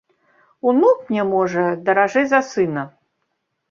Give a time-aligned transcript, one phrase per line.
[0.71, 2.91] Унук мне, можа, даражэй за сына.